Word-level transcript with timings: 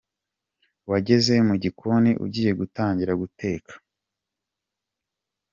Wageze 0.89 1.33
mu 1.47 1.55
gikoni 1.63 2.11
ugiye 2.25 2.51
gutangira 2.59 3.13
guteka. 3.21 3.73